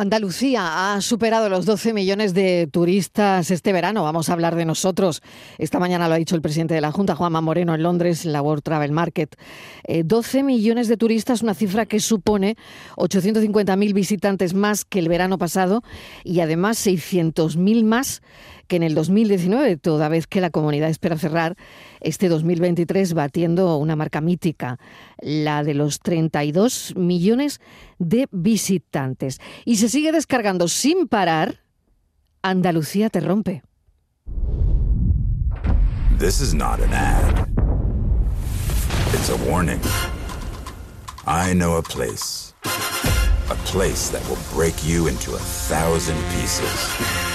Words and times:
Andalucía 0.00 0.94
ha 0.94 1.00
superado 1.02 1.50
los 1.50 1.66
12 1.66 1.92
millones 1.92 2.32
de 2.32 2.66
turistas 2.72 3.50
este 3.50 3.70
verano. 3.70 4.02
Vamos 4.02 4.30
a 4.30 4.32
hablar 4.32 4.56
de 4.56 4.64
nosotros. 4.64 5.22
Esta 5.58 5.78
mañana 5.78 6.08
lo 6.08 6.14
ha 6.14 6.16
dicho 6.16 6.34
el 6.34 6.40
presidente 6.40 6.72
de 6.72 6.80
la 6.80 6.90
Junta, 6.90 7.14
Juanma 7.14 7.42
Moreno, 7.42 7.74
en 7.74 7.82
Londres, 7.82 8.24
en 8.24 8.32
la 8.32 8.40
World 8.40 8.62
Travel 8.62 8.92
Market. 8.92 9.36
12 9.86 10.38
eh, 10.38 10.42
millones 10.42 10.88
de 10.88 10.96
turistas, 10.96 11.42
una 11.42 11.52
cifra 11.52 11.84
que 11.84 12.00
supone 12.00 12.56
850.000 12.96 13.92
visitantes 13.92 14.54
más 14.54 14.86
que 14.86 15.00
el 15.00 15.10
verano 15.10 15.36
pasado 15.36 15.82
y 16.24 16.40
además 16.40 16.86
600.000 16.86 17.84
más 17.84 18.22
que 18.70 18.76
en 18.76 18.84
el 18.84 18.94
2019, 18.94 19.78
toda 19.78 20.08
vez 20.08 20.28
que 20.28 20.40
la 20.40 20.50
comunidad 20.50 20.88
espera 20.88 21.18
cerrar 21.18 21.56
este 22.00 22.28
2023 22.28 23.14
batiendo 23.14 23.76
una 23.78 23.96
marca 23.96 24.20
mítica, 24.20 24.78
la 25.20 25.64
de 25.64 25.74
los 25.74 25.98
32 25.98 26.94
millones 26.96 27.60
de 27.98 28.28
visitantes. 28.30 29.40
Y 29.64 29.76
se 29.76 29.88
sigue 29.88 30.12
descargando 30.12 30.68
sin 30.68 31.08
parar. 31.08 31.64
Andalucía 32.42 33.10
te 33.10 33.18
rompe. 33.18 33.62
This 36.20 36.40
is 36.40 36.54
not 36.54 36.78
an 36.78 36.92
ad. 36.92 37.48
It's 39.14 39.30
a 39.30 39.50
warning. 39.50 39.80
I 41.26 41.54
know 41.54 41.76
a 41.76 41.82
place. 41.82 42.54
A 43.50 43.56
place 43.64 44.10
that 44.10 44.22
will 44.28 44.38
break 44.54 44.74
you 44.84 45.08
into 45.08 45.34
a 45.34 45.40
thousand 45.40 46.16
pieces. 46.36 47.29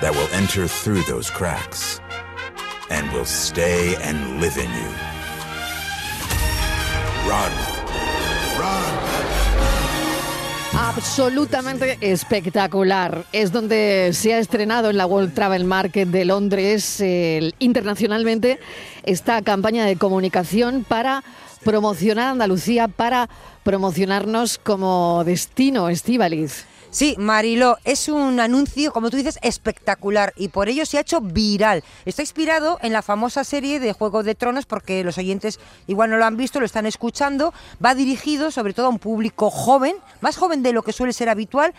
That 0.00 0.12
will 0.12 0.28
enter 0.32 0.66
through 0.66 1.02
those 1.04 1.30
cracks 1.30 2.00
and 2.90 3.10
will 3.12 3.24
stay 3.24 3.96
and 4.02 4.40
live 4.40 4.56
in 4.56 4.70
you. 4.70 4.90
Run. 7.28 7.52
Run. 8.58 9.14
Absolutamente 10.76 11.98
espectacular. 12.00 13.24
Es 13.32 13.52
donde 13.52 14.10
se 14.12 14.34
ha 14.34 14.38
estrenado 14.38 14.90
en 14.90 14.96
la 14.96 15.06
World 15.06 15.32
Travel 15.32 15.64
Market 15.64 16.08
de 16.08 16.24
Londres 16.24 17.02
internacionalmente 17.58 18.58
esta 19.04 19.40
campaña 19.42 19.86
de 19.86 19.96
comunicación 19.96 20.84
para 20.86 21.22
promocionar 21.64 22.32
Andalucía, 22.32 22.88
para 22.88 23.28
promocionarnos 23.62 24.58
como 24.58 25.22
destino, 25.24 25.88
Estivaliz. 25.88 26.66
Sí, 26.94 27.16
Marilo, 27.18 27.76
es 27.82 28.08
un 28.08 28.38
anuncio, 28.38 28.92
como 28.92 29.10
tú 29.10 29.16
dices, 29.16 29.40
espectacular 29.42 30.32
y 30.36 30.46
por 30.46 30.68
ello 30.68 30.86
se 30.86 30.96
ha 30.96 31.00
hecho 31.00 31.20
viral. 31.20 31.82
Está 32.04 32.22
inspirado 32.22 32.78
en 32.82 32.92
la 32.92 33.02
famosa 33.02 33.42
serie 33.42 33.80
de 33.80 33.92
Juego 33.92 34.22
de 34.22 34.36
Tronos 34.36 34.64
porque 34.64 35.02
los 35.02 35.18
oyentes 35.18 35.58
igual 35.88 36.10
no 36.10 36.18
lo 36.18 36.24
han 36.24 36.36
visto, 36.36 36.60
lo 36.60 36.66
están 36.66 36.86
escuchando. 36.86 37.52
Va 37.84 37.96
dirigido 37.96 38.52
sobre 38.52 38.74
todo 38.74 38.86
a 38.86 38.90
un 38.90 39.00
público 39.00 39.50
joven, 39.50 39.96
más 40.20 40.36
joven 40.36 40.62
de 40.62 40.72
lo 40.72 40.84
que 40.84 40.92
suele 40.92 41.12
ser 41.12 41.28
habitual 41.28 41.74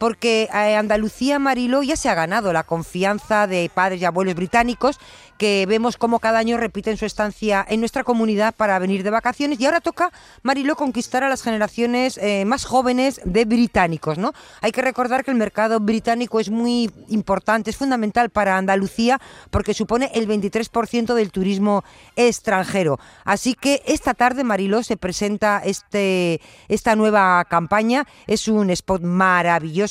porque 0.00 0.48
eh, 0.50 0.76
Andalucía 0.76 1.38
Marilo 1.38 1.82
ya 1.82 1.94
se 1.94 2.08
ha 2.08 2.14
ganado 2.14 2.54
la 2.54 2.64
confianza 2.64 3.46
de 3.46 3.70
padres 3.72 4.00
y 4.00 4.06
abuelos 4.06 4.34
británicos 4.34 4.98
que 5.36 5.66
vemos 5.66 5.98
como 5.98 6.20
cada 6.20 6.38
año 6.38 6.56
repiten 6.56 6.96
su 6.96 7.04
estancia 7.04 7.64
en 7.68 7.80
nuestra 7.80 8.02
comunidad 8.02 8.54
para 8.54 8.78
venir 8.78 9.02
de 9.02 9.10
vacaciones 9.10 9.60
y 9.60 9.66
ahora 9.66 9.82
toca 9.82 10.10
Marilo 10.42 10.74
conquistar 10.74 11.22
a 11.22 11.28
las 11.28 11.42
generaciones 11.42 12.18
eh, 12.18 12.46
más 12.46 12.64
jóvenes 12.64 13.20
de 13.24 13.44
británicos, 13.44 14.16
¿no? 14.16 14.32
Hay 14.62 14.72
que 14.72 14.82
recordar 14.82 15.22
que 15.22 15.30
el 15.30 15.36
mercado 15.36 15.80
británico 15.80 16.40
es 16.40 16.50
muy 16.50 16.90
importante, 17.08 17.68
es 17.68 17.76
fundamental 17.76 18.30
para 18.30 18.56
Andalucía 18.56 19.20
porque 19.50 19.74
supone 19.74 20.10
el 20.14 20.26
23% 20.26 21.12
del 21.12 21.30
turismo 21.30 21.84
extranjero. 22.16 22.98
Así 23.24 23.54
que 23.54 23.82
esta 23.86 24.14
tarde 24.14 24.44
Marilo 24.44 24.82
se 24.82 24.96
presenta 24.96 25.60
este 25.62 26.40
esta 26.68 26.96
nueva 26.96 27.44
campaña, 27.46 28.06
es 28.26 28.48
un 28.48 28.70
spot 28.70 29.02
maravilloso 29.02 29.89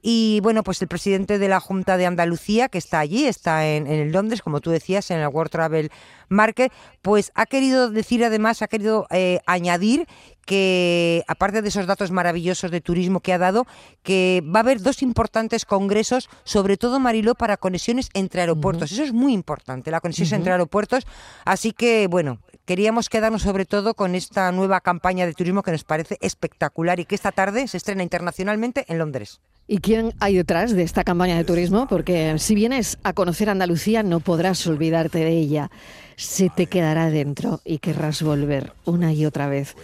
y 0.00 0.40
bueno, 0.42 0.62
pues 0.62 0.80
el 0.82 0.88
presidente 0.88 1.38
de 1.38 1.48
la 1.48 1.60
Junta 1.60 1.96
de 1.96 2.06
Andalucía 2.06 2.68
que 2.68 2.78
está 2.78 2.98
allí, 2.98 3.26
está 3.26 3.66
en, 3.66 3.86
en 3.86 4.12
Londres, 4.12 4.42
como 4.42 4.60
tú 4.60 4.70
decías 4.70 5.10
en 5.10 5.18
el 5.18 5.28
World 5.28 5.50
Travel 5.50 5.90
Market, 6.32 6.72
pues 7.02 7.30
ha 7.34 7.46
querido 7.46 7.90
decir 7.90 8.24
además, 8.24 8.62
ha 8.62 8.68
querido 8.68 9.06
eh, 9.10 9.40
añadir 9.46 10.06
que, 10.44 11.24
aparte 11.28 11.62
de 11.62 11.68
esos 11.68 11.86
datos 11.86 12.10
maravillosos 12.10 12.70
de 12.70 12.80
turismo 12.80 13.20
que 13.20 13.32
ha 13.32 13.38
dado, 13.38 13.66
que 14.02 14.42
va 14.44 14.60
a 14.60 14.62
haber 14.62 14.80
dos 14.80 15.02
importantes 15.02 15.64
congresos, 15.64 16.28
sobre 16.44 16.76
todo 16.76 17.00
Mariló, 17.00 17.34
para 17.34 17.56
conexiones 17.56 18.08
entre 18.14 18.40
aeropuertos. 18.40 18.90
Eso 18.92 19.04
es 19.04 19.12
muy 19.12 19.32
importante, 19.32 19.90
la 19.90 20.00
conexión 20.00 20.32
entre 20.32 20.52
aeropuertos. 20.52 21.06
Así 21.44 21.72
que, 21.72 22.06
bueno, 22.08 22.40
queríamos 22.64 23.08
quedarnos 23.08 23.42
sobre 23.42 23.66
todo 23.66 23.94
con 23.94 24.14
esta 24.14 24.50
nueva 24.52 24.80
campaña 24.80 25.26
de 25.26 25.34
turismo 25.34 25.62
que 25.62 25.72
nos 25.72 25.84
parece 25.84 26.18
espectacular 26.20 26.98
y 27.00 27.04
que 27.04 27.14
esta 27.14 27.32
tarde 27.32 27.68
se 27.68 27.76
estrena 27.76 28.02
internacionalmente 28.02 28.84
en 28.88 28.98
Londres. 28.98 29.40
¿Y 29.68 29.78
quién 29.78 30.12
hay 30.18 30.36
detrás 30.36 30.72
de 30.72 30.82
esta 30.82 31.04
campaña 31.04 31.36
de 31.36 31.44
turismo? 31.44 31.86
Porque 31.88 32.34
si 32.38 32.54
vienes 32.54 32.98
a 33.04 33.12
conocer 33.12 33.48
Andalucía 33.48 34.02
no 34.02 34.20
podrás 34.20 34.66
olvidarte 34.66 35.18
de 35.18 35.30
ella. 35.30 35.70
Se 36.16 36.50
te 36.50 36.66
quedará 36.66 37.10
dentro 37.10 37.60
y 37.64 37.78
querrás 37.78 38.22
volver 38.22 38.72
una 38.84 39.12
y 39.12 39.24
otra 39.24 39.48
vez. 39.48 39.76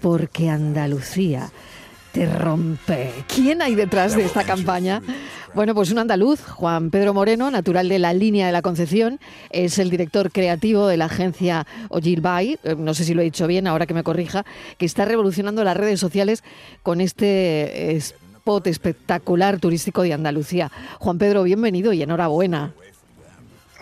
Porque 0.00 0.50
Andalucía 0.50 1.50
te 2.12 2.26
rompe. 2.26 3.10
¿Quién 3.26 3.60
hay 3.60 3.74
detrás 3.74 4.16
de 4.16 4.24
esta 4.24 4.44
campaña? 4.44 5.02
Bueno, 5.52 5.74
pues 5.74 5.90
un 5.90 5.98
andaluz, 5.98 6.40
Juan 6.40 6.90
Pedro 6.90 7.12
Moreno, 7.12 7.50
natural 7.50 7.88
de 7.88 7.98
la 7.98 8.12
línea 8.12 8.46
de 8.46 8.52
la 8.52 8.62
Concepción, 8.62 9.20
es 9.50 9.78
el 9.78 9.90
director 9.90 10.30
creativo 10.30 10.86
de 10.86 10.96
la 10.96 11.06
agencia 11.06 11.66
Ogilvy, 11.90 12.58
eh, 12.62 12.74
no 12.76 12.94
sé 12.94 13.04
si 13.04 13.14
lo 13.14 13.20
he 13.20 13.24
dicho 13.24 13.46
bien, 13.46 13.66
ahora 13.66 13.86
que 13.86 13.94
me 13.94 14.02
corrija, 14.02 14.44
que 14.78 14.86
está 14.86 15.04
revolucionando 15.04 15.62
las 15.64 15.76
redes 15.76 16.00
sociales 16.00 16.42
con 16.82 17.00
este 17.00 17.96
spot 18.44 18.66
espectacular 18.66 19.58
turístico 19.58 20.02
de 20.02 20.12
Andalucía. 20.12 20.70
Juan 20.98 21.16
Pedro, 21.16 21.44
bienvenido 21.44 21.94
y 21.94 22.02
enhorabuena. 22.02 22.74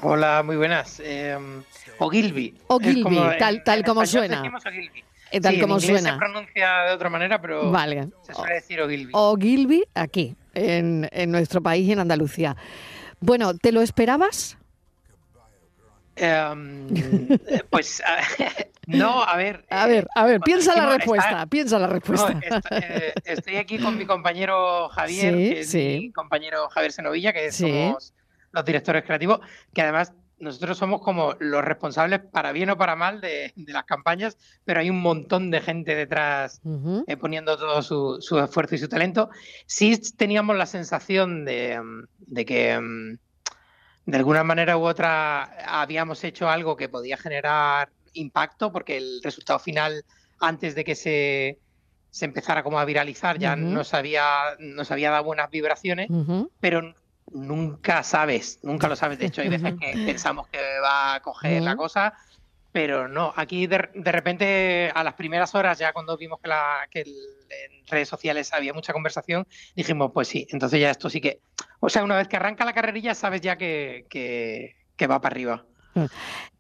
Hola, 0.03 0.45
muy 0.45 0.55
buenas. 0.55 1.03
Eh, 1.05 1.37
Ogilvy. 1.99 2.55
Ogilvy, 2.69 3.19
tal, 3.41 3.65
tal 3.65 3.83
como 3.83 4.07
suena. 4.07 4.41
Eh, 5.33 5.41
tal 5.41 5.61
como 5.61 5.81
suena. 5.81 6.13
Se 6.13 6.17
pronuncia 6.17 6.83
de 6.83 6.93
otra 6.95 7.11
manera, 7.11 7.41
pero 7.41 7.73
vale. 7.73 8.11
se 8.23 8.35
suele 8.35 8.55
decir 8.55 8.81
Ogilvy. 8.81 9.11
Ogilvy 9.13 9.83
aquí, 9.95 10.37
en, 10.55 11.09
en 11.11 11.33
nuestro 11.33 11.61
país 11.61 11.89
y 11.89 11.91
en 11.91 11.99
Andalucía. 11.99 12.57
Bueno, 13.19 13.55
¿te 13.55 13.73
lo 13.73 13.81
esperabas? 13.83 14.57
Em, 16.17 16.89
pues 17.71 18.03
no, 18.87 19.23
a 19.23 19.37
ver. 19.37 19.65
A 19.71 19.87
ver, 19.87 20.07
a 20.15 20.27
ver, 20.27 20.41
piensa 20.41 20.77
la 20.77 20.97
respuesta, 20.97 21.47
piensa 21.47 21.79
la 21.79 21.87
respuesta. 21.87 22.41
Eh, 22.71 23.15
estoy 23.25 23.57
aquí 23.57 23.79
con 23.79 23.97
mi 23.97 24.05
compañero 24.05 24.89
Javier, 24.91 25.35
que 25.35 25.61
es 25.61 25.75
mi 25.75 26.13
compañero 26.13 26.69
Javier 26.69 26.93
Senovilla, 26.93 27.33
que 27.33 27.51
somos 27.51 28.15
los 28.53 28.65
directores 28.65 29.05
creativos, 29.05 29.41
que 29.73 29.83
además 29.83 30.13
nosotros 30.43 30.77
somos 30.77 31.01
como 31.01 31.37
los 31.39 31.65
responsables, 31.65 32.21
para 32.21 32.51
bien 32.51 32.69
o 32.71 32.77
para 32.77 32.97
mal, 32.97 33.21
de, 33.21 33.53
las 33.69 33.85
campañas, 33.85 34.37
pero 34.65 34.81
hay 34.81 34.91
un 34.91 35.01
montón 35.01 35.53
de 35.53 35.61
gente 35.61 35.95
detrás 35.95 36.61
eh, 37.07 37.17
poniendo 37.17 37.57
todo 37.57 37.81
su, 37.81 38.39
esfuerzo 38.39 38.75
y 38.75 38.79
su 38.79 38.89
talento. 38.89 39.31
Sí 39.67 39.97
teníamos 40.17 40.57
la 40.57 40.67
sensación 40.67 41.45
de, 41.45 41.81
que 42.45 42.79
mm, 42.79 43.19
de 44.07 44.17
alguna 44.17 44.45
manera 44.45 44.77
u 44.77 44.85
otra 44.85 45.43
habíamos 45.67 46.23
hecho 46.25 46.49
algo 46.49 46.77
que 46.77 46.89
podía 46.89 47.17
generar 47.17 47.91
impacto, 48.15 48.73
porque 48.73 48.97
el 48.97 49.21
resultado 49.23 49.59
final, 49.59 50.05
antes 50.41 50.75
de 50.75 50.85
que 50.85 50.95
se, 50.95 51.59
se 52.11 52.25
empezara 52.25 52.63
como 52.63 52.79
a 52.79 52.85
viralizar, 52.85 53.39
ya 53.39 53.57
nos, 53.57 53.95
había, 53.95 54.57
nos 54.59 54.91
había 54.91 55.11
dado 55.11 55.25
buenas 55.25 55.51
vibraciones, 55.51 56.09
pero 56.61 56.95
nunca 57.33 58.03
sabes, 58.03 58.59
nunca 58.63 58.89
lo 58.89 58.97
sabes. 58.97 59.19
De 59.19 59.27
hecho, 59.27 59.41
hay 59.41 59.49
veces 59.49 59.75
que 59.81 59.93
pensamos 60.05 60.49
que 60.49 60.59
va 60.83 61.15
a 61.15 61.21
coger 61.21 61.63
la 61.63 61.77
cosa, 61.77 62.13
pero 62.73 63.07
no. 63.07 63.33
Aquí 63.37 63.67
de, 63.67 63.79
repente, 63.79 64.91
a 64.95 65.05
las 65.05 65.15
primeras 65.15 65.55
horas, 65.55 65.79
ya 65.79 65.93
cuando 65.93 66.17
vimos 66.17 66.41
que, 66.41 66.49
la, 66.49 66.89
que 66.91 67.01
en 67.01 67.87
redes 67.87 68.09
sociales 68.09 68.53
había 68.53 68.73
mucha 68.73 68.93
conversación, 68.93 69.47
dijimos, 69.77 70.11
pues 70.13 70.29
sí, 70.29 70.47
entonces 70.51 70.81
ya 70.81 70.91
esto 70.91 71.09
sí 71.11 71.21
que. 71.21 71.41
O 71.81 71.89
sea, 71.89 72.03
una 72.03 72.17
vez 72.17 72.29
que 72.29 72.37
arranca 72.37 72.65
la 72.65 72.73
carrerilla, 72.73 73.15
sabes 73.15 73.41
ya 73.41 73.57
que, 73.57 74.07
que, 74.09 75.07
va 75.07 75.21
para 75.21 75.33
arriba. 75.33 75.67
Mm. 75.95 76.05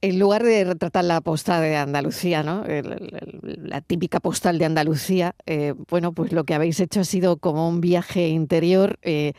En 0.02 0.18
lugar 0.18 0.42
de 0.42 0.64
retratar 0.64 1.04
la 1.04 1.20
postal 1.20 1.62
de 1.62 1.76
Andalucía, 1.76 2.42
¿no? 2.42 2.64
la 2.66 3.80
típica 3.80 4.18
postal 4.18 4.58
de 4.58 4.64
Andalucía, 4.64 5.36
eh, 5.46 5.74
bueno, 5.88 6.12
pues 6.12 6.32
lo 6.32 6.42
que 6.42 6.54
habéis 6.54 6.80
hecho 6.80 7.00
ha 7.00 7.04
sido 7.04 7.36
como 7.36 7.68
un 7.68 7.80
viaje 7.80 8.28
interior. 8.28 8.98
Eh, 9.02 9.32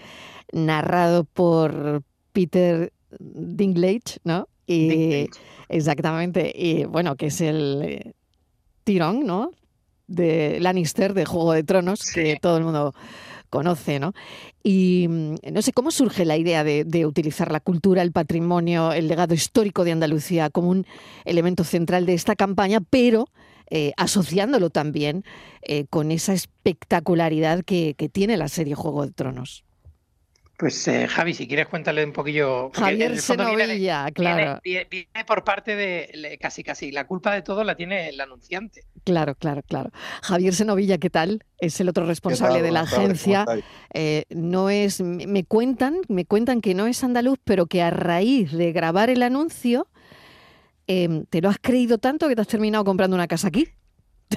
narrado 0.53 1.25
por 1.25 2.03
Peter 2.31 2.93
Dinklage, 3.19 4.19
¿no? 4.23 4.47
Y 4.65 5.29
exactamente, 5.69 6.51
y 6.55 6.85
bueno, 6.85 7.15
que 7.15 7.27
es 7.27 7.41
el 7.41 7.81
eh, 7.83 8.13
tirón, 8.83 9.25
¿no? 9.25 9.51
De 10.07 10.59
Lannister 10.59 11.13
de 11.13 11.25
Juego 11.25 11.53
de 11.53 11.63
Tronos, 11.63 12.11
que 12.11 12.37
todo 12.41 12.57
el 12.57 12.63
mundo 12.63 12.93
conoce, 13.49 13.99
¿no? 13.99 14.13
Y 14.63 15.07
mm, 15.09 15.35
no 15.51 15.61
sé 15.61 15.73
cómo 15.73 15.91
surge 15.91 16.25
la 16.25 16.37
idea 16.37 16.63
de, 16.63 16.85
de, 16.85 17.05
utilizar 17.05 17.51
la 17.51 17.59
cultura, 17.59 18.01
el 18.01 18.11
patrimonio, 18.11 18.93
el 18.93 19.07
legado 19.07 19.33
histórico 19.33 19.83
de 19.83 19.91
Andalucía 19.91 20.49
como 20.49 20.69
un 20.69 20.85
elemento 21.25 21.63
central 21.63 22.05
de 22.05 22.13
esta 22.13 22.35
campaña, 22.35 22.79
pero 22.81 23.27
eh, 23.69 23.93
asociándolo 23.97 24.69
también 24.69 25.23
eh, 25.61 25.85
con 25.89 26.11
esa 26.11 26.33
espectacularidad 26.33 27.63
que, 27.63 27.95
que 27.95 28.09
tiene 28.09 28.37
la 28.37 28.47
serie 28.47 28.75
Juego 28.75 29.05
de 29.05 29.11
Tronos. 29.11 29.63
Pues 30.63 30.87
eh, 30.87 31.09
Javi, 31.09 31.33
si 31.33 31.45
quieres 31.45 31.67
cuéntale 31.67 32.05
un 32.05 32.13
poquillo. 32.13 32.71
Javier 32.73 33.19
Senovilla, 33.19 34.09
claro. 34.13 34.61
Viene, 34.63 35.09
por 35.27 35.43
parte 35.43 35.75
de 35.75 36.37
casi 36.39 36.63
casi 36.63 36.89
la 36.89 37.05
culpa 37.05 37.33
de 37.33 37.41
todo 37.41 37.65
la 37.65 37.75
tiene 37.75 38.07
el 38.07 38.21
anunciante. 38.21 38.85
Claro, 39.03 39.35
claro, 39.35 39.61
claro. 39.63 39.91
Javier 40.21 40.53
Senovilla, 40.55 40.99
¿qué 40.99 41.09
tal? 41.09 41.43
Es 41.59 41.81
el 41.81 41.89
otro 41.89 42.05
responsable 42.05 42.61
de 42.61 42.71
la 42.71 42.79
agencia. 42.83 43.45
Eh, 43.93 44.23
no 44.29 44.69
es, 44.69 45.01
me 45.01 45.43
cuentan, 45.43 45.97
me 46.07 46.23
cuentan 46.23 46.61
que 46.61 46.73
no 46.73 46.87
es 46.87 47.03
andaluz, 47.03 47.39
pero 47.43 47.65
que 47.65 47.81
a 47.81 47.89
raíz 47.89 48.53
de 48.53 48.71
grabar 48.71 49.09
el 49.09 49.21
anuncio, 49.21 49.89
em, 50.87 51.25
¿te 51.25 51.41
lo 51.41 51.49
has 51.49 51.57
creído 51.59 51.97
tanto 51.97 52.29
que 52.29 52.35
te 52.35 52.41
has 52.41 52.47
terminado 52.47 52.85
comprando 52.85 53.17
una 53.17 53.27
casa 53.27 53.49
aquí? 53.49 53.67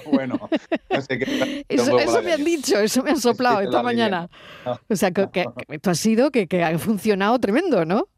Bueno, 0.10 0.38
no 0.90 1.00
sé 1.00 1.18
qué. 1.18 1.64
eso, 1.68 2.22
me 2.22 2.32
han 2.32 2.44
dicho, 2.44 2.78
eso 2.78 3.02
me 3.02 3.10
han 3.10 3.20
soplado 3.20 3.60
esta 3.60 3.82
mañana. 3.82 4.28
O 4.88 4.96
sea, 4.96 5.10
que, 5.10 5.28
que, 5.30 5.46
esto 5.68 5.90
ha 5.90 5.94
sido 5.94 6.30
que, 6.30 6.46
ha 6.64 6.78
funcionado 6.78 7.38
tremendo, 7.38 7.84
¿no? 7.84 8.08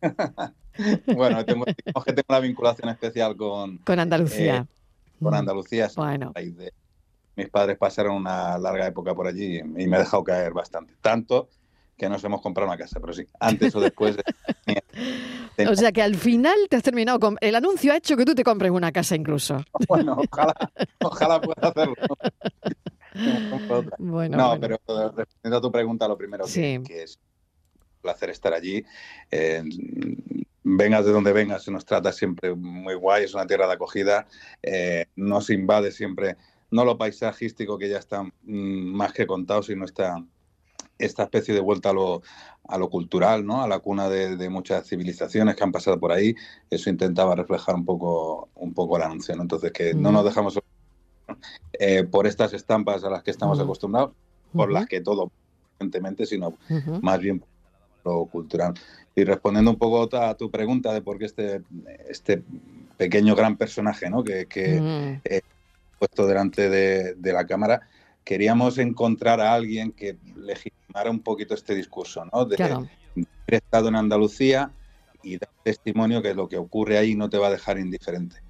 bueno, 1.14 1.44
tengo, 1.44 1.64
que 1.64 2.12
tengo 2.12 2.26
una 2.28 2.40
vinculación 2.40 2.88
especial 2.88 3.36
con... 3.36 3.78
Con 3.78 3.98
Andalucía. 3.98 4.66
Eh, 4.68 5.22
con 5.22 5.34
Andalucía. 5.34 5.88
Bueno. 5.94 6.32
mis 7.36 7.48
padres 7.48 7.78
pasaron 7.78 8.16
una 8.16 8.58
larga 8.58 8.86
época 8.86 9.14
por 9.14 9.26
allí 9.26 9.58
y 9.58 9.62
me 9.62 9.96
he 9.96 10.00
dejado 10.00 10.24
caer 10.24 10.52
bastante. 10.52 10.94
Tanto 11.00 11.48
que 11.96 12.08
nos 12.08 12.22
hemos 12.24 12.40
comprado 12.40 12.68
una 12.68 12.78
casa, 12.78 13.00
pero 13.00 13.12
sí, 13.12 13.26
antes 13.40 13.74
o 13.74 13.80
después. 13.80 14.16
o 15.68 15.76
sea 15.76 15.92
que 15.92 16.02
al 16.02 16.16
final 16.16 16.56
te 16.68 16.76
has 16.76 16.82
terminado 16.82 17.20
con. 17.20 17.36
El 17.40 17.54
anuncio 17.54 17.92
ha 17.92 17.96
hecho 17.96 18.16
que 18.16 18.24
tú 18.24 18.34
te 18.34 18.44
compres 18.44 18.70
una 18.70 18.92
casa 18.92 19.16
incluso. 19.16 19.62
Bueno, 19.88 20.16
ojalá, 20.30 20.54
ojalá 21.00 21.40
pueda 21.40 21.68
hacerlo. 21.68 21.94
Bueno, 23.98 24.38
no, 24.38 24.58
pero 24.58 24.78
respondiendo 25.14 25.58
a 25.58 25.60
tu 25.60 25.70
pregunta, 25.70 26.08
lo 26.08 26.16
primero 26.16 26.46
que, 26.46 27.02
es 27.02 27.16
un 27.16 28.00
placer 28.00 28.30
estar 28.30 28.54
allí. 28.54 28.82
Eh, 29.30 29.62
vengas 30.64 31.04
de 31.04 31.12
donde 31.12 31.32
vengas, 31.34 31.62
se 31.62 31.70
nos 31.70 31.84
trata 31.84 32.10
siempre 32.10 32.54
muy 32.54 32.94
guay, 32.94 33.24
es 33.24 33.34
una 33.34 33.46
tierra 33.46 33.66
de 33.66 33.74
acogida, 33.74 34.26
eh, 34.62 35.06
nos 35.16 35.50
invade 35.50 35.92
siempre, 35.92 36.36
no 36.70 36.86
lo 36.86 36.96
paisajístico 36.96 37.76
que 37.76 37.90
ya 37.90 37.98
está 37.98 38.22
mm, 38.22 38.30
más 38.44 39.12
que 39.12 39.26
contado, 39.26 39.62
sino 39.62 39.84
está 39.84 40.24
esta 41.04 41.24
especie 41.24 41.52
de 41.54 41.60
vuelta 41.60 41.90
a 41.90 41.92
lo, 41.92 42.22
a 42.68 42.78
lo 42.78 42.88
cultural, 42.88 43.44
¿no? 43.44 43.62
a 43.62 43.68
la 43.68 43.80
cuna 43.80 44.08
de, 44.08 44.48
muchas 44.48 44.86
civilizaciones 44.86 45.56
que 45.56 45.64
han 45.64 45.72
pasado 45.72 45.98
por 45.98 46.12
ahí. 46.12 46.34
Eso 46.70 46.90
intentaba 46.90 47.34
reflejar 47.34 47.74
un 47.74 47.84
poco, 47.84 48.48
un 48.54 48.72
poco 48.72 48.96
el 48.96 49.02
anuncio. 49.02 49.34
Entonces, 49.34 49.72
que 49.72 49.94
no 49.94 50.12
nos 50.12 50.24
dejamos 50.24 50.58
eh, 51.78 52.04
por 52.04 52.26
estas 52.26 52.52
estampas 52.52 53.04
a 53.04 53.10
las 53.10 53.22
que 53.22 53.30
estamos 53.32 53.58
acostumbrados, 53.58 54.12
por 54.52 54.70
las 54.70 54.86
que 54.86 55.00
todo, 55.00 55.30
evidentemente, 55.78 56.24
sino 56.26 56.54
más 57.00 57.18
bien 57.18 57.42
lo 58.04 58.26
cultural. 58.26 58.74
Y 59.14 59.24
respondiendo 59.24 59.70
un 59.70 59.78
poco 59.78 60.16
a 60.16 60.34
tu 60.36 60.50
pregunta 60.50 60.92
de 60.92 61.02
por 61.02 61.18
qué 61.18 61.26
este, 61.26 61.62
este 62.08 62.42
pequeño 62.96 63.34
gran 63.34 63.56
personaje 63.56 64.08
¿no? 64.08 64.22
que, 64.22 64.46
que 64.46 65.20
he 65.24 65.42
puesto 65.98 66.26
delante 66.26 66.70
de, 66.70 67.14
de 67.14 67.32
la 67.32 67.46
cámara, 67.46 67.82
queríamos 68.24 68.78
encontrar 68.78 69.40
a 69.40 69.54
alguien 69.54 69.92
que 69.92 70.16
legitimara 70.36 71.10
un 71.10 71.20
poquito 71.20 71.54
este 71.54 71.74
discurso, 71.74 72.24
¿no? 72.32 72.44
De, 72.44 72.62
haber 72.62 72.88
estado 73.48 73.88
en 73.88 73.96
Andalucía 73.96 74.72
y 75.22 75.38
dar 75.38 75.50
testimonio 75.62 76.22
que 76.22 76.34
lo 76.34 76.48
que 76.48 76.56
ocurre 76.56 76.98
ahí 76.98 77.14
no 77.14 77.28
te 77.28 77.38
va 77.38 77.48
a 77.48 77.52
dejar 77.52 77.78
indiferente. 77.78 78.42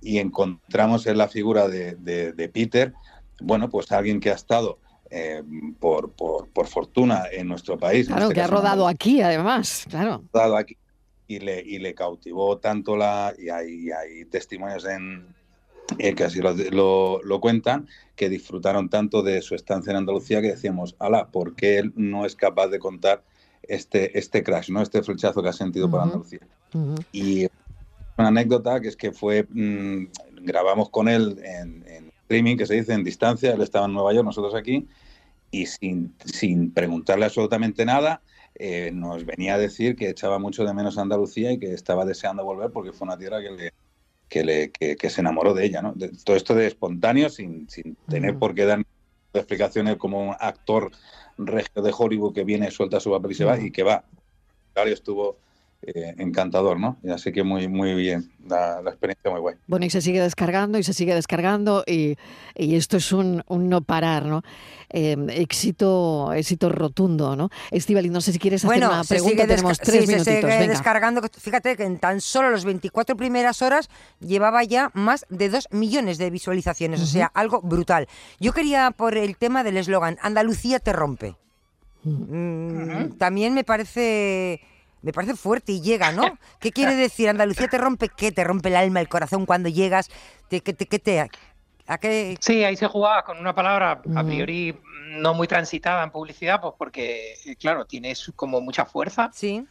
Y 0.00 0.18
encontramos 0.18 1.06
en 1.06 1.18
la 1.18 1.28
figura 1.28 1.68
de, 1.68 2.50
Peter, 2.52 2.94
bueno, 3.42 3.68
pues 3.68 3.92
alguien 3.92 4.20
que 4.20 4.30
ha 4.30 4.34
estado 4.34 4.78
eh, 5.10 5.42
por, 5.78 6.12
por, 6.12 6.66
fortuna 6.66 7.24
en 7.30 7.48
nuestro 7.48 7.78
país. 7.78 8.06
Claro, 8.06 8.22
este 8.24 8.34
que 8.34 8.40
ha 8.40 8.46
rodado 8.46 8.86
aquí 8.86 9.20
además, 9.20 9.86
claro. 9.88 10.24
Rodado 10.32 10.56
aquí 10.56 10.76
y 11.26 11.38
le, 11.38 11.60
y 11.60 11.78
le 11.78 11.94
cautivó 11.94 12.58
tanto 12.58 12.96
la... 12.96 13.34
Y 13.38 13.50
hay, 13.50 13.90
hay 13.90 14.24
testimonios 14.24 14.84
en, 14.84 15.34
eh, 15.98 16.14
que 16.14 16.24
así 16.24 16.40
lo, 16.40 17.20
lo, 17.22 17.40
cuentan, 17.40 17.88
que 18.16 18.28
disfrutaron 18.28 18.88
tanto 18.88 19.22
de 19.22 19.42
su 19.42 19.54
estancia 19.54 19.90
en 19.90 19.96
Andalucía 19.96 20.40
que 20.40 20.48
decíamos, 20.48 20.96
ala, 20.98 21.28
¿por 21.28 21.54
qué 21.54 21.78
él 21.78 21.92
no 21.96 22.26
es 22.26 22.36
capaz 22.36 22.68
de 22.68 22.78
contar 22.78 23.22
este, 23.62 24.18
este 24.18 24.42
crash, 24.42 24.70
¿no? 24.70 24.82
este 24.82 25.02
flechazo 25.02 25.42
que 25.42 25.48
ha 25.48 25.52
sentido 25.52 25.90
por 25.90 26.00
Andalucía? 26.00 26.40
Y 27.12 27.46
una 28.16 28.28
anécdota 28.28 28.80
que 28.80 28.88
es 28.88 28.96
que 28.96 29.12
fue, 29.12 29.46
mm, 29.48 30.06
grabamos 30.42 30.90
con 30.90 31.08
él 31.08 31.40
en, 31.42 32.10
streaming, 32.22 32.56
que 32.56 32.66
se 32.66 32.74
dice 32.74 32.92
en 32.92 33.02
distancia, 33.02 33.52
él 33.52 33.60
estaba 33.60 33.86
en 33.86 33.92
Nueva 33.92 34.12
York, 34.12 34.24
nosotros 34.24 34.54
aquí, 34.54 34.86
y 35.50 35.66
sin, 35.66 36.14
sin 36.24 36.70
preguntarle 36.70 37.24
absolutamente 37.24 37.84
nada, 37.84 38.22
eh, 38.54 38.90
nos 38.92 39.24
venía 39.24 39.54
a 39.54 39.58
decir 39.58 39.96
que 39.96 40.10
echaba 40.10 40.38
mucho 40.38 40.64
de 40.64 40.72
menos 40.72 40.96
a 40.96 41.02
Andalucía 41.02 41.50
y 41.50 41.58
que 41.58 41.72
estaba 41.72 42.04
deseando 42.04 42.44
volver 42.44 42.70
porque 42.70 42.92
fue 42.92 43.06
una 43.06 43.18
tierra 43.18 43.40
que 43.40 43.50
le, 43.50 43.72
que, 44.30 44.44
le, 44.44 44.70
que, 44.70 45.10
se 45.10 45.20
enamoró 45.20 45.52
de 45.52 45.66
ella, 45.66 45.82
¿no? 45.82 45.94
todo 46.24 46.36
esto 46.36 46.54
de 46.54 46.68
espontáneo, 46.68 47.28
sin, 47.28 47.68
sin 47.68 47.96
tener 48.08 48.38
por 48.38 48.54
qué 48.54 48.64
dar 48.64 48.82
explicaciones 49.34 49.96
como 49.96 50.30
un 50.30 50.36
actor 50.38 50.92
regio 51.36 51.82
de 51.82 51.92
Hollywood 51.96 52.32
que 52.32 52.44
viene, 52.44 52.70
suelta 52.70 53.00
su 53.00 53.10
papel 53.10 53.32
y 53.32 53.34
se 53.34 53.44
va, 53.44 53.58
y 53.58 53.70
que 53.70 53.82
va. 53.82 54.04
Claro, 54.72 54.90
estuvo 54.90 55.36
eh, 55.82 56.14
encantador, 56.18 56.78
¿no? 56.78 56.98
Así 57.10 57.32
que 57.32 57.42
muy, 57.42 57.66
muy 57.66 57.94
bien, 57.94 58.30
la, 58.46 58.80
experiencia 58.86 59.30
muy 59.30 59.40
guay. 59.40 59.54
Bueno, 59.66 59.86
y 59.86 59.90
se 59.90 60.02
sigue 60.02 60.20
descargando 60.20 60.78
y 60.78 60.82
se 60.82 60.92
sigue 60.92 61.14
descargando 61.14 61.84
y, 61.86 62.16
y 62.54 62.74
esto 62.74 62.98
es 62.98 63.12
un, 63.12 63.42
un, 63.48 63.70
no 63.70 63.80
parar, 63.80 64.26
¿no? 64.26 64.42
Em, 64.90 65.30
éxito, 65.30 66.34
éxito 66.34 66.68
rotundo, 66.68 67.34
¿no? 67.34 67.48
Estivali, 67.70 68.10
no 68.10 68.20
sé 68.20 68.32
si 68.32 68.38
quieres 68.38 68.62
hacer 68.62 68.84
una 68.84 69.04
pregunta, 69.04 69.46
tenemos 69.46 69.78
tres 69.78 70.04
sí, 70.04 70.18
se 70.18 70.42
sigue 70.42 70.68
descargando, 70.68 71.22
fíjate 71.22 71.76
que 71.78 71.84
en 71.84 71.98
tan 71.98 72.20
solo 72.20 72.50
las 72.50 72.66
24 72.66 73.16
primeras 73.16 73.62
horas 73.62 73.88
llevaba 74.20 74.62
ya 74.64 74.90
más 74.92 75.24
de 75.30 75.48
2 75.48 75.68
millones 75.70 76.18
de 76.18 76.28
visualizaciones, 76.28 77.00
o 77.00 77.06
sea, 77.06 77.30
algo 77.32 77.62
brutal. 77.62 78.06
Yo 78.38 78.52
quería, 78.52 78.90
por 78.90 79.16
el 79.16 79.38
tema 79.38 79.64
del 79.64 79.78
eslogan, 79.78 80.18
Andalucía 80.20 80.78
te 80.78 80.92
rompe. 80.92 81.36
Mm, 82.02 83.12
también 83.18 83.54
me 83.54 83.64
parece 83.64 84.60
me 85.02 85.12
parece 85.12 85.34
fuerte 85.34 85.72
y 85.72 85.80
llega, 85.80 86.12
¿no? 86.12 86.22
¿Qué 86.60 86.72
quiere 86.72 86.94
decir? 86.94 87.28
Andalucía 87.28 87.68
te 87.68 87.78
rompe 87.78 88.08
qué? 88.08 88.32
Te 88.32 88.44
rompe 88.44 88.68
el 88.68 88.76
alma, 88.76 89.00
el 89.00 89.08
corazón 89.08 89.46
cuando 89.46 89.68
llegas. 89.68 90.08
¿Qué 90.48 90.60
te, 90.60 90.74
te, 90.74 91.20
a 91.86 91.98
qué... 91.98 92.36
Sí, 92.40 92.64
ahí 92.64 92.76
se 92.76 92.86
jugaba 92.86 93.24
con 93.24 93.38
una 93.38 93.54
palabra 93.54 94.00
a 94.14 94.24
priori 94.24 94.76
no 95.10 95.34
muy 95.34 95.48
transitada 95.48 96.04
en 96.04 96.10
publicidad, 96.10 96.60
pues 96.60 96.74
porque, 96.78 97.34
eh, 97.44 97.56
claro, 97.56 97.84
tiene 97.84 98.14
como 98.36 98.60
mucha 98.60 98.84
fuerza. 98.84 99.30
Sí. 99.32 99.66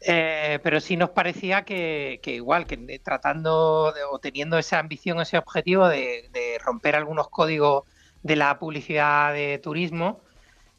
Eh, 0.00 0.58
pero 0.62 0.80
sí 0.80 0.96
nos 0.96 1.10
parecía 1.10 1.64
que, 1.64 2.20
igual, 2.26 2.66
que 2.66 2.98
tratando 3.02 3.94
o 4.10 4.18
teniendo 4.18 4.58
esa 4.58 4.78
ambición, 4.78 5.20
ese 5.20 5.38
objetivo 5.38 5.88
de, 5.88 6.28
romper 6.62 6.96
algunos 6.96 7.28
códigos 7.28 7.84
de 8.22 8.36
la 8.36 8.58
publicidad 8.58 9.32
de 9.32 9.58
turismo, 9.58 10.20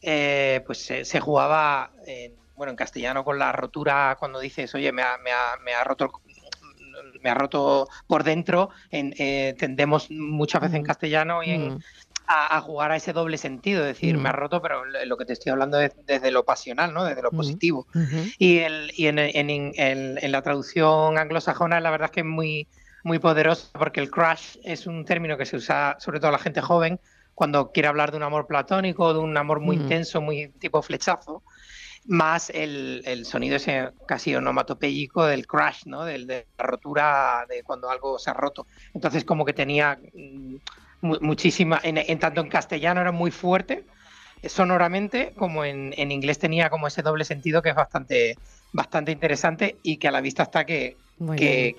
eh, 0.02 0.62
pues 0.66 0.80
se, 0.80 1.20
jugaba 1.20 1.92
en, 2.06 2.34
bueno, 2.56 2.72
en 2.72 2.78
castellano 2.78 3.24
con 3.24 3.40
la 3.40 3.52
rotura 3.52 4.16
cuando 4.20 4.40
dices, 4.40 4.74
oye, 4.76 4.92
me 4.92 5.02
ha, 5.02 5.18
me 5.18 5.32
ha, 5.32 5.58
me 5.64 5.74
ha 5.74 5.84
roto 5.84 6.12
me 7.22 7.30
ha 7.30 7.34
roto 7.34 7.88
por 8.08 8.24
dentro, 8.24 8.70
en, 8.92 9.14
eh, 9.18 9.56
tendemos 9.58 10.12
muchas 10.12 10.62
veces 10.62 10.76
en 10.76 10.84
mm. 10.84 10.86
castellano 10.86 11.44
y 11.44 11.52
en, 11.52 11.74
mm. 11.74 11.80
a, 12.28 12.62
jugar 12.62 12.92
a 12.92 12.96
ese 12.96 13.14
doble 13.14 13.38
sentido, 13.38 13.82
es 13.82 13.88
decir, 13.88 14.18
me 14.18 14.30
ha 14.30 14.34
mm. 14.34 14.36
roto, 14.36 14.62
pero 14.62 14.86
lo 14.86 15.18
que 15.18 15.26
te 15.26 15.34
estoy 15.34 15.52
hablando 15.52 15.80
es 15.80 15.92
desde 16.06 16.32
lo 16.32 16.46
pasional, 16.46 16.94
¿no? 16.94 17.04
Desde 17.04 17.22
lo 17.22 17.32
positivo. 17.32 17.88
Y, 18.38 18.60
el, 18.60 18.92
y 18.96 19.08
en, 19.08 19.20
en, 19.20 19.74
en, 19.76 20.32
la 20.32 20.42
traducción 20.42 21.18
anglosajona 21.18 21.80
la 21.80 21.90
verdad 21.90 22.06
es 22.06 22.12
que 22.12 22.20
es 22.22 22.26
muy, 22.26 22.68
muy 23.04 23.20
poderosa 23.20 23.70
porque 23.74 24.02
el 24.02 24.12
crush 24.12 24.58
es 24.64 24.88
un 24.88 25.06
término 25.06 25.38
que 25.38 25.46
se 25.46 25.58
usa 25.58 25.98
sobre 26.00 26.20
todo 26.20 26.32
la 26.32 26.40
gente 26.40 26.62
joven 26.62 27.00
cuando 27.34 27.72
quiere 27.72 27.90
hablar 27.90 28.12
de 28.12 28.18
un 28.18 28.24
amor 28.24 28.48
platónico, 28.48 29.14
de 29.14 29.20
un 29.20 29.36
amor 29.36 29.60
muy 29.60 29.76
intenso, 29.76 30.22
muy 30.22 30.48
tipo 30.60 30.82
flechazo 30.82 31.44
más 32.08 32.50
el, 32.52 33.02
el, 33.06 33.26
sonido 33.26 33.56
ese 33.56 33.90
casi 34.08 34.36
onomatopéyico 34.36 35.26
del 35.26 35.48
crash, 35.48 35.86
¿no? 35.86 36.06
Del, 36.06 36.28
de 36.28 36.48
la 36.58 36.66
rotura 36.66 37.46
de 37.50 37.64
cuando 37.64 37.90
algo 37.90 38.20
se 38.20 38.30
ha 38.30 38.34
roto. 38.34 38.68
Entonces 38.94 39.26
como 39.26 39.46
que 39.46 39.54
tenía 39.54 40.00
mm, 40.14 40.56
muchísima, 41.02 41.80
en, 41.84 42.20
tanto 42.20 42.42
en 42.42 42.50
castellano 42.50 43.02
era 43.02 43.12
muy 43.12 43.32
fuerte 43.32 43.86
eh, 44.42 44.50
sonoramente, 44.50 45.34
como 45.36 45.66
en, 45.66 45.94
en, 45.98 46.12
inglés 46.12 46.40
tenía 46.40 46.70
como 46.70 46.88
ese 46.88 47.02
doble 47.02 47.26
sentido 47.26 47.62
que 47.62 47.70
es 47.70 47.76
bastante, 47.76 48.38
bastante 48.72 49.12
interesante 49.12 49.78
y 49.84 49.98
que 49.98 50.08
a 50.08 50.12
la 50.12 50.22
vista 50.22 50.44
está 50.44 50.66
que, 50.66 50.98
que, 51.38 51.76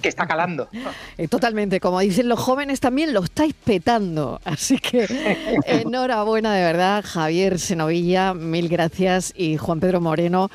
que, 0.00 0.08
está 0.08 0.26
calando. 0.26 0.68
Eh, 1.18 1.28
totalmente, 1.28 1.80
como 1.80 2.00
dicen 2.00 2.28
los 2.28 2.38
jóvenes 2.38 2.80
también 2.80 3.12
lo 3.12 3.22
estáis 3.22 3.54
petando. 3.54 4.40
Así 4.44 4.78
que 4.78 5.06
enhorabuena 5.66 6.54
de 6.54 6.62
verdad, 6.62 7.04
Javier 7.06 7.58
Senovilla, 7.58 8.34
mil 8.34 8.68
gracias 8.68 9.32
y 9.36 9.56
Juan 9.56 9.80
Pedro 9.80 10.00
Moreno. 10.00 10.50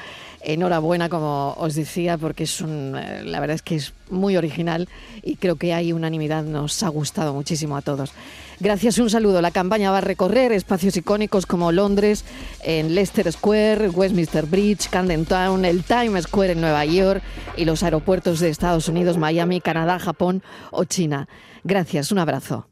Enhorabuena, 0.46 1.10
como 1.10 1.54
os 1.58 1.76
decía, 1.76 2.18
porque 2.18 2.44
es 2.44 2.62
un, 2.62 2.96
eh, 2.96 3.24
la 3.24 3.40
verdad 3.40 3.56
es 3.56 3.62
que 3.62 3.76
es 3.76 3.94
muy 4.10 4.38
original 4.38 4.88
y 5.24 5.38
creo 5.38 5.56
que 5.56 5.74
hay 5.74 5.92
unanimidad, 5.92 6.44
nos 6.44 6.84
ha 6.84 6.90
gustado 6.90 7.34
muchísimo 7.34 7.76
a 7.76 7.82
todos. 7.82 8.14
Gracias, 8.60 9.00
un 9.00 9.10
saludo. 9.10 9.42
La 9.42 9.52
campaña 9.52 9.92
va 9.92 9.98
a 9.98 10.02
recorrer 10.02 10.54
espacios 10.54 10.96
icónicos 10.96 11.46
como 11.46 11.72
Londres, 11.74 12.24
en 12.64 12.96
Leicester 12.96 13.30
Square, 13.32 13.90
Westminster 13.90 14.46
Bridge, 14.46 14.88
Camden 14.90 15.26
Town, 15.26 15.66
el 15.66 15.84
Times 15.84 16.24
Square 16.24 16.54
en 16.54 16.62
Nueva 16.62 16.86
York 16.86 17.22
y 17.58 17.66
los 17.66 17.84
aeropuertos 17.84 18.40
de 18.40 18.50
Estados 18.50 18.88
Unidos, 18.88 19.18
Miami, 19.18 19.60
Canadá, 19.60 20.00
Japón 20.00 20.42
o 20.72 20.86
China. 20.86 21.28
Gracias, 21.64 22.12
un 22.12 22.20
abrazo. 22.20 22.64